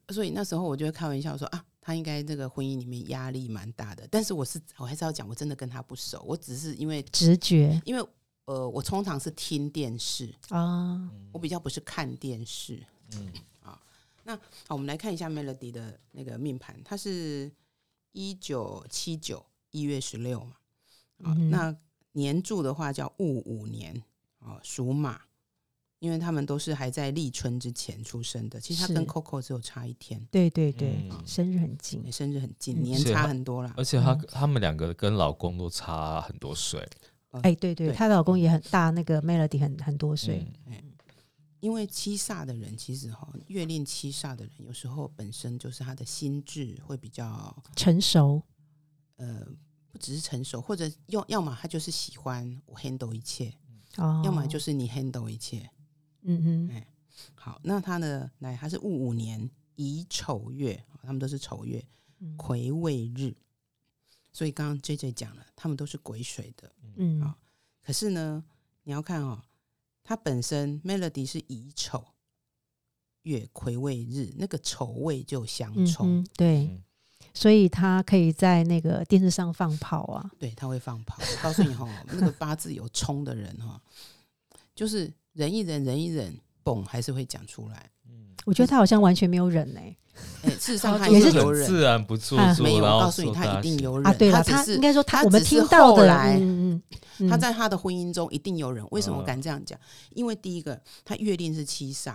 [0.09, 4.07] 所以那时候我就会开玩笑说啊，他应该这个婚姻里面压力蛮大的。
[4.11, 8.09] 但是我是我还是要讲，我真的跟他不熟，我只是因为直觉因为
[8.47, 12.83] 呃，我通常是听电视，啊，我比较不是看电视。
[13.15, 13.33] 嗯
[14.27, 17.51] 好，我们来看一下 Melody 的那个命盘，它是
[18.13, 20.57] 一九七九一月十六嘛，
[21.23, 21.77] 啊、嗯那
[22.13, 24.03] 年柱的话叫戊午年，
[24.41, 25.21] 哦，属马，
[25.99, 31.23] 因为他们都是还在立春之前出生的，其实他跟 Coco 只有差一天，对对对，嗯。
[31.27, 32.83] 生日很近欸，生日很近，嗯。
[32.83, 33.75] 年差很多啦。
[33.77, 34.27] 而且他嗯。
[34.31, 36.81] 他们两个跟老公都差很多岁，
[37.43, 37.93] 哎，对对，对。
[37.93, 40.73] 她老公也很大，那个 Melody 很很多岁，嗯
[41.61, 48.43] 因为七煞的人，其实哈，月令七煞的人，有时候本身就是他的心智会比较成熟，
[49.17, 49.47] 呃，
[49.91, 53.53] 不只是成熟，或者要要么他就是喜欢我 handle 一切，
[53.97, 55.71] 哦，要么就是你 handle 一切。
[56.29, 56.83] 嗯哼，
[57.35, 58.31] 好，那他的？
[58.41, 61.87] 来，他是戊午年乙丑月，他们都是丑月，
[62.19, 63.35] 嗯癸未日。
[64.33, 66.71] 所以刚刚 J J 讲了，他们都是癸水的。
[66.97, 67.39] 嗯好
[67.83, 68.45] 可是呢，
[68.83, 69.41] 你要看哦，
[70.09, 72.05] 它本身 Melody 是乙丑
[73.23, 76.83] 月癸未日，那个丑未就相嗯冲，哼，对，嗯
[77.35, 81.19] 所以他可以在那个电视上放炮啊，对，他会放炮。
[81.19, 83.83] 我告诉你哈、那个八字有冲的人哈、
[84.77, 87.91] 就是忍一忍，忍一忍，嘣，还是会讲出来。
[88.45, 89.81] 我觉得他好像完全没有忍呢、
[90.43, 94.07] 哎、事实上他也是有人，自然不做啊作，没有，我告诉你，他一定有人。
[94.07, 94.15] 啊。
[94.15, 96.41] 对了，只是他应该说他他我们只是听到的，后来
[97.29, 98.87] 他在他的婚姻中一定有人。
[98.91, 99.79] 为什么我嗯敢这样讲？
[100.11, 102.15] 因为第一个，他月令是七煞，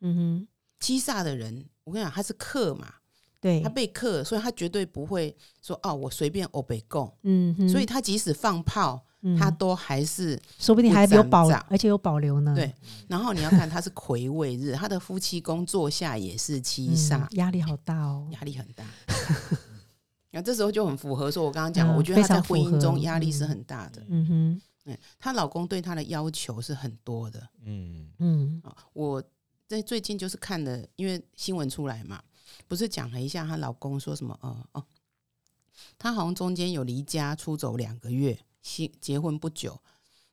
[0.00, 0.48] 嗯哼，
[0.80, 2.86] 七煞的人，我跟你讲，他是克嘛，
[3.40, 7.12] 对他，被克，所以他绝对不会说哦，我随便我被供。
[7.22, 12.54] 嗯哼，所以他即使放炮，嗯他都还是说不定还有保而且有保留呢。
[12.54, 12.72] 对。
[13.08, 18.28] 然后你要看他是魁位日，他的夫妻宫坐下也是七嗯，煞，压力好大哦。
[18.34, 18.84] 压力很大。
[20.30, 24.04] 那这时候就很符合说，我刚刚讲，嗯我觉得他在婚姻中压力是嗯很大的。
[24.08, 28.76] 嗯哼，嗯，她老公对她的要求是很多的嗯嗯啊。
[28.92, 29.22] 我
[29.66, 32.22] 在最近就是看了，因为新闻出来嘛，
[32.68, 34.38] 不是讲了一下她老公说什么？
[34.42, 34.84] 呃哦，
[35.98, 39.78] 她好像中间有离家出走两个月，新结婚不久，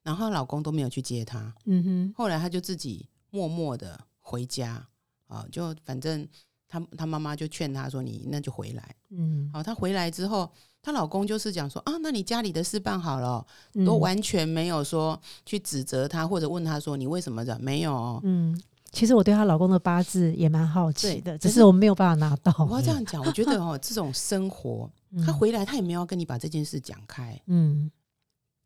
[0.03, 4.85] 然后她老公都没有去接她，嗯哼，后来她就自己默默的回家
[5.27, 6.27] 啊，就反正
[6.67, 13.45] 她她妈妈就劝她说：“你那就回来。”嗯，好，她回来之后，她老公就是讲说：“啊，那你家里的事办好了
[13.85, 18.59] 都完全没有说去指责她或者问她说你为什么的，没有哦。”嗯，
[18.91, 22.53] 其实我对她老公的八字也蛮好奇的，只是我没有办法拿到。
[22.69, 24.89] 我要这样讲，我觉得哦，这种生活，
[25.25, 27.89] 她回来她也没有跟你把这件事讲开，嗯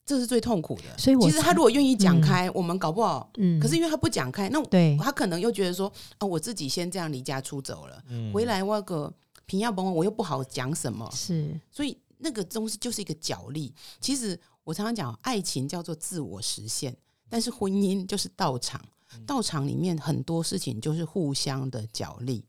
[0.09, 0.97] 这是最痛苦的。
[0.97, 4.97] 所以我其实他如果愿意讲开，我们搞不好，嗯，可是因为他不讲开，那对。
[4.99, 8.33] 他可能又觉得说，哦，我自己先这样离家出走了，嗯。
[8.33, 9.13] 回来我个
[9.45, 11.55] 平要崩，我又不好讲什么，是。
[11.69, 13.71] 所以那个东西就是一个角力。
[14.01, 16.97] 其实我常常讲，爱情叫做自我实现，
[17.29, 18.83] 但是婚姻就是道场，
[19.27, 22.43] 道场里面很多事情就是互相的角力。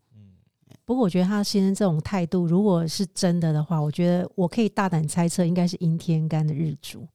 [0.86, 7.06] 不过我觉得他先生这种态度，如果是真的的话，我觉得我可以大胆猜测，应该是阴天干的日主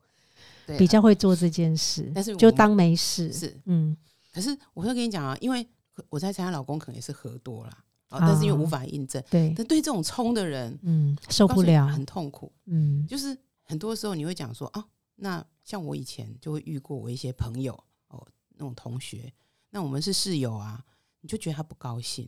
[0.77, 3.31] 比较会做这件事，但是我就当没事。
[3.31, 3.95] 是嗯
[4.33, 5.65] 可是我会跟你讲啊，因为
[6.09, 7.77] 我在猜她老公可能也是喝多了，
[8.09, 9.23] 但是因为无法印证。
[9.29, 11.87] 对，但对这种冲的人，嗯，受不了。
[11.87, 12.51] 很痛苦。
[12.65, 17.73] 嗯就是很多时候你会讲说，啊，那像我以前就会遇过我一些朋友
[18.09, 19.31] 哦，那种同学，
[19.69, 20.83] 那我们是室友啊，
[21.21, 22.27] 你就觉得他不高兴，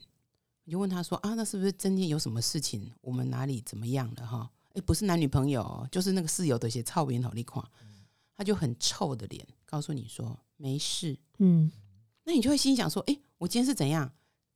[0.64, 4.50] 你就问他说啊，那是不是真的有什么事情，我们哪里怎么样了哈？
[4.74, 7.62] 哎，不是男女朋友哦，就是那个室友的一些臭脸头你看，
[8.38, 11.72] 他就很臭的脸告诉你说没事，嗯
[12.24, 14.12] 那你就会心想说：“诶，我今天是怎样？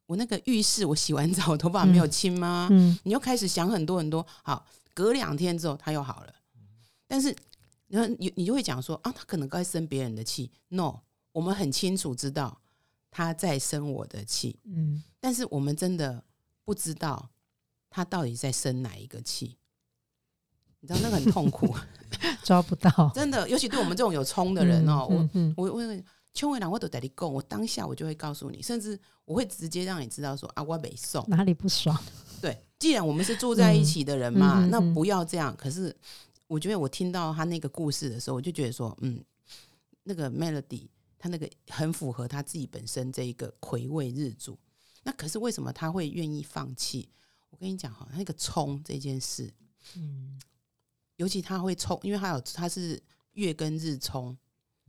[0.06, 4.26] 我那个浴室我洗完澡头发没有清吗？”嗯你又开始想很多很多。
[4.44, 6.34] 好，隔两天之后他又好了，
[7.08, 7.36] 但是
[7.88, 10.52] 然后你你就会讲说：“啊，他可能该生别人的气。
[10.67, 11.00] ”No，
[11.32, 12.62] 我们很清楚知道
[13.10, 16.24] 他在生我的气，嗯但是我们真的
[16.65, 17.30] 不知道
[17.89, 19.58] 他到底在生哪一个气。
[20.82, 21.74] 你知道那个很痛苦，
[22.44, 25.08] 抓不到 真的，尤其对我们这种有冲的人哦，
[25.56, 31.24] 我我我邱伟良，我都带你供，我当下我就会告诉你，甚至我会直接让你知道说啊，我没送。
[31.28, 31.98] 哪里不爽？
[32.41, 35.56] 对，既然我们是住在一起的人嘛，那不要这样。
[35.56, 35.96] 可是
[36.48, 39.24] 我觉得我听到他那个故事的时候，我就觉得说，嗯，
[40.04, 40.88] 那个 melody
[41.20, 44.58] 他那个很符合他自己本身这一个魁位日主。
[45.04, 47.10] 那可是为什么他会愿意放弃？
[47.50, 49.52] 我跟你讲哈，那个冲这件事，
[49.98, 50.39] 嗯
[51.21, 52.99] 尤其他会冲，因为他有他是
[53.34, 54.36] 月跟日冲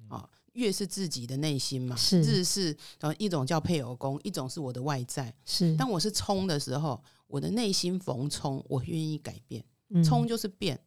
[0.09, 2.23] 啊，月是自己的内心嘛，是。
[2.23, 5.35] 日是呃一种叫配偶宫，一种是我的外在。
[5.45, 5.77] 是。
[5.77, 10.03] 当我是冲的时候，我的内心逢冲，我愿意改变，嗯。
[10.03, 10.81] 冲就是变。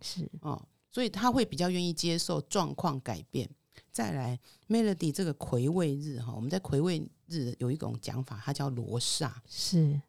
[0.00, 0.26] 是。
[0.40, 3.46] 哦，所以他会比较愿意接受状况改变。
[3.92, 9.42] 再来，Melody 这个魁位日哈，我们在魁位日有一种讲法，它叫罗刹。
[9.46, 10.00] 是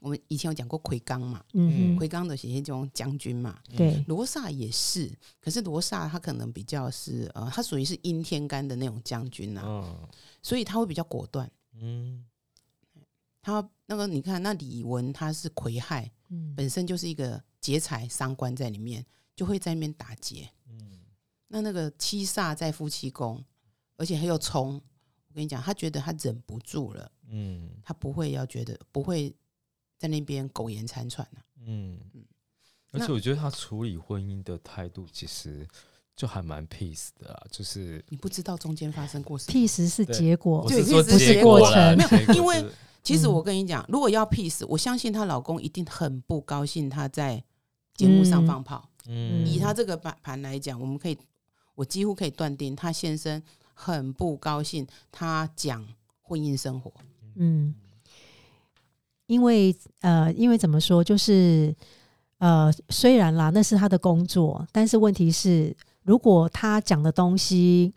[0.00, 5.10] 我们以前有讲过魁罡嘛，嗯魁罡的写这种将军嘛，哼对罗刹也是，
[5.40, 10.08] 可是罗刹他可能比较是呃，他属于是阴天干的那种将军啊，嗯
[10.42, 11.50] 所以他会比较果断。
[11.74, 12.24] 嗯
[13.42, 20.50] 他那个你看，那李文他是癸亥，嗯本身就是一个劫财伤官在里面，就会在那边打劫。
[20.68, 20.98] 嗯
[21.48, 23.42] 那那个七煞在夫妻宫，
[23.96, 24.80] 而且还有冲。
[25.28, 29.34] 我跟你讲，他觉得他忍不住了，嗯他不会要觉得不会
[30.00, 31.44] 在那边苟延残喘啊。
[31.66, 32.24] 嗯嗯，
[32.92, 35.68] 而且我觉得他处理婚姻的态度其实
[36.16, 39.52] 就还蛮 peace 的啊，就是你不知道中间发生过什么。
[39.52, 42.64] ，peace 是对结果我，对是说不是过程没有因为
[43.02, 47.44] 其实嗯我跟你讲，如果要 peace，我相信她老公一定很不高兴，她在
[47.94, 48.88] 节目上嗯放炮。
[49.06, 51.18] 嗯以她这个盘盘来讲，我们可以，
[51.74, 53.42] 我几乎可以断定，她先生
[53.74, 55.86] 很不高兴，他讲
[56.20, 56.92] 婚姻生活。
[57.36, 57.74] 嗯，
[59.30, 61.72] 因为呃，因为怎么说，就是
[62.38, 67.94] 呃，虽然啦，那是他的工作，但是问题是，如果他讲的东西，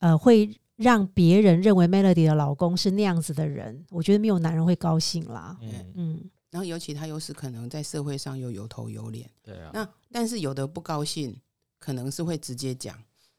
[0.00, 5.56] 呃，会让别人认为 Melody 的老公是那样子的人，我觉得没有男人会高兴啦。
[5.60, 5.92] 嗯。
[5.94, 6.30] 嗯。
[6.50, 11.40] 然后尤其他又是可能在社会上又有头有脸，对啊，那但是有的不高兴，
[11.78, 12.98] 可能是会直接讲。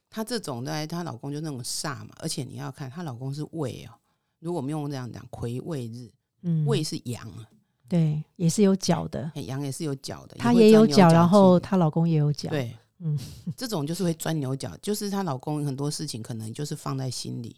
[0.09, 3.91] 她这种在她老公就那种煞嘛，而且你要看她老公是未哦，
[4.39, 6.09] 如果我们用这样讲，癸未日，
[6.43, 7.47] 嗯，胃是羊啊，
[7.89, 13.17] 对，也是有脚的，嘿阳也是有脚的，她也有脚，然后她老公也有脚。，对，嗯。
[13.57, 17.55] 这种就是会钻牛角，就是她老公很多事情可能就是放在心里，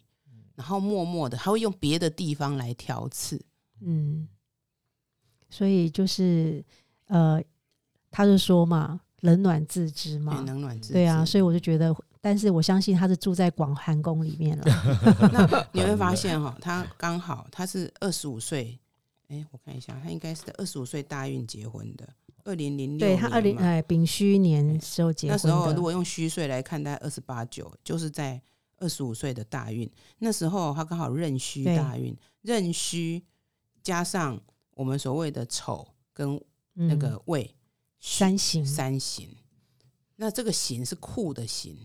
[0.54, 3.40] 然后默默的，他会用别的地方来挑刺。
[3.80, 4.26] 嗯，
[5.50, 6.64] 所以就是
[7.08, 7.42] 呃，
[8.10, 10.92] 他就说嘛，冷暖自知嘛，冷暖自知。
[10.94, 14.64] 对啊，所以我就觉得，但是我相信他是住在广寒宫里面了。
[15.32, 18.78] 那你会发现哈，他刚好他是二十五岁，
[19.28, 22.08] 哎，我看一下，他应该是在二十五岁大运结婚的，
[22.44, 28.40] 二零零六，对他二零哎丙戌年时候结婚那时候如果用虚岁来看，大概二十八九，就是在
[28.78, 29.90] 二十五岁的大运。
[30.18, 33.24] 那时候他刚好壬戌大运，壬戌
[33.82, 34.40] 加上
[34.74, 36.40] 我们所谓的丑跟
[36.74, 36.98] 那嗯。
[36.98, 37.42] 个未、
[37.98, 38.64] 戌三行。
[38.64, 39.28] 三行，
[40.14, 41.76] 那这个行是酷的行，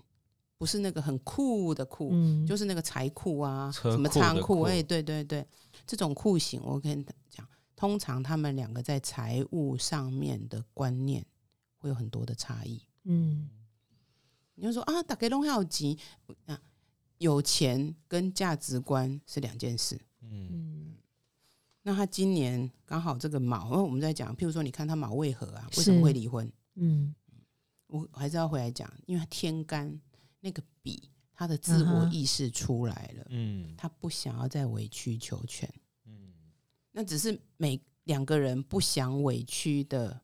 [0.61, 2.45] 不是那个很酷的酷，嗯。
[2.45, 4.61] 就是那个财库啊，车什么仓库，库。
[4.61, 5.43] 哎、对对对，
[5.87, 7.43] 这种酷型，我跟你讲，
[7.75, 11.25] 通常他们两个在财务上面的观念
[11.79, 12.79] 会有很多的差异。
[13.05, 13.49] 嗯。
[14.53, 15.97] 你就说啊，大家都要急
[16.45, 16.61] 啊，
[17.17, 19.99] 有钱跟价值观是两件事。
[20.21, 20.47] 嗯。
[20.51, 20.95] 嗯。
[21.81, 26.53] 那他今年刚好这个卯，因为我们在讲，譬如说，你看他卯为何啊，为什是么会离婚？
[26.75, 27.15] 嗯。
[27.87, 29.99] 我还是要回来讲，因为他天干
[30.41, 35.71] 那个比他的自我意识出来了，嗯他不想要再委曲求全。
[36.05, 36.33] 嗯
[36.91, 40.19] 那只是每两个人不想委屈的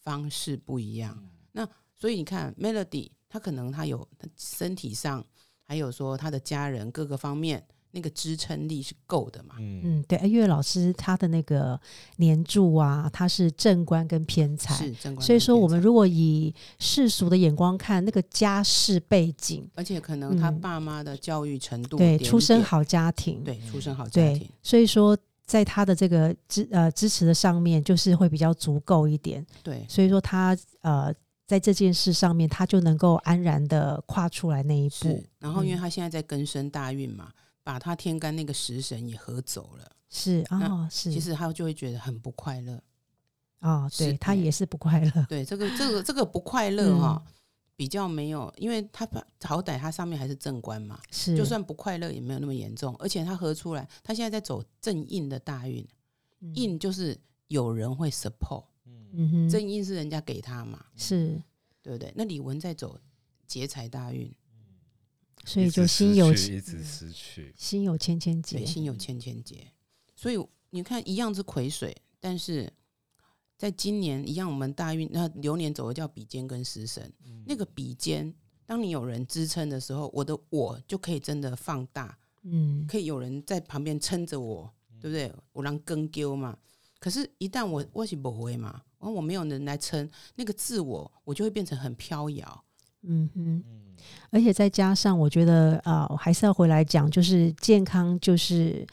[0.00, 1.18] 方式不一样。
[1.52, 5.26] 那所以你看，Melody，他可能他有他身体上，
[5.62, 9.56] 还有说他的家人各个方面那个支撑力是够的嘛。
[9.58, 11.80] 嗯嗯，对，因为老师他的那个
[12.16, 29.44] 年柱啊，他是正官跟偏财，是正官，所以说我们，如果以世俗的眼光看，那个家世背景，而且可能他嗯爸妈的教育程度对，出身好家庭，对，出身好家对庭，，所以说在他的这个支呃支持的上面，就是会比较足够一点。
[29.62, 31.12] 对，所以说他呃
[31.44, 35.20] 在这件事上面，他就能够安然的跨出来那一步。。
[35.40, 37.32] 然后因为嗯他现在在根生大运嘛，
[37.62, 42.82] 把他天干那个食神也合走了，是啊、那是，其实他就会觉得很不快乐。
[43.60, 45.26] 啊、是对他哎也是不快乐。
[45.28, 47.32] 对，这个这个这个不快乐哈、嗯
[47.80, 49.08] 比较没有，因为他
[49.42, 55.82] 好歹他上面还是正官嘛，是，就算不快乐也没有那么严重，而且他合出来，他现在在走正印的大运，
[56.40, 61.40] 嗯印就是有人会 support，嗯哼，正印是人家给他嘛，是，
[61.80, 62.12] 对不对？
[62.14, 63.00] 那李文在走
[63.46, 64.30] 劫财大运，
[65.54, 68.66] 所以就心有一直失去，心有千千对，结。
[68.66, 69.66] 心有千千结，
[70.14, 70.38] 所以
[70.70, 72.72] 你看一样是癸水，但是
[73.58, 77.12] 在今年一样，我们大运那流年走的叫比肩跟食神，
[77.46, 78.32] 那个比肩，
[78.64, 85.32] 当你有人支撑的时候，我的我就可以真的放大，嗯，可以有人在旁边撑着我，对不对？
[85.52, 86.56] 我让根丢嘛。
[87.00, 92.64] 可是，一旦我我是不会嘛，然后我没有人来撑，那个自我我就会变成很飘摇。
[93.02, 93.64] 嗯哼，
[94.30, 98.86] 而且再加上，我觉得啊、我还是要回来讲，就是健康就是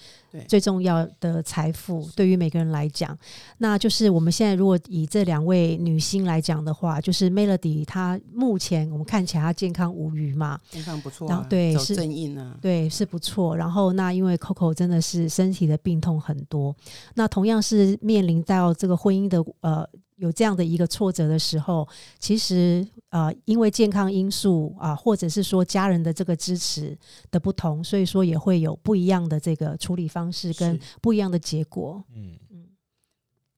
[0.47, 3.17] 最重要的财富，对于每个人来讲。
[3.59, 13.55] 那就是我们现在如果以这两位女星来讲的话，就是 Melody，她目前我们看起来她健康无虞嘛，健康不错然后对是正印啊，对，是不错。
[13.55, 16.75] 然后那因为 Coco 真的是身体的病痛很多，
[17.15, 19.87] 那同样是面临到这个婚姻的呃
[20.17, 21.87] 有这样的一个挫折的时候，
[22.19, 26.97] 其实呃因为健康因素啊、或者是说家人的这个支持
[27.31, 32.03] 的不同，所以说也会有不一样的这个处理方式跟不一样的结果。
[32.13, 32.37] 嗯。
[32.49, 32.67] 嗯。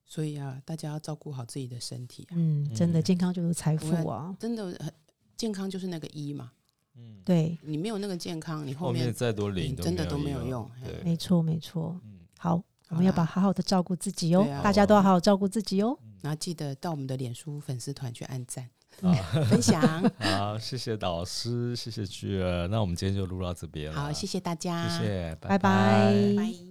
[0.04, 3.02] 所以啊，大家要照顾好自己的身体啊，嗯，真的嗯。
[3.02, 4.34] 健康就是财富啊。
[4.38, 4.92] 真的很
[5.36, 6.50] 健康就是那个一嘛，
[6.96, 10.70] 嗯，对，你没有那个健康，你后后面面再多零真的都没没有用，
[11.04, 11.98] 没错没错。
[12.04, 12.18] 嗯。
[12.36, 14.60] 好，我们要把好好的照顾自己哦，啊。
[14.62, 15.96] 大家都要好好照顾自己哦。
[16.22, 18.68] 然后记得到我们的脸书粉丝团去按赞、
[19.00, 19.12] 好
[19.48, 19.80] 分享。
[20.18, 26.69] 好，谢谢导师，谢谢菊儿，那我们今天就录到这边了，好，谢谢大家，谢谢，拜拜拜。